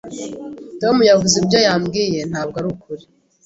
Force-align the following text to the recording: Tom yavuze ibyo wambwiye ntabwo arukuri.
Tom 0.81 0.95
yavuze 1.09 1.35
ibyo 1.41 1.57
wambwiye 1.65 2.19
ntabwo 2.31 2.55
arukuri. 2.61 3.03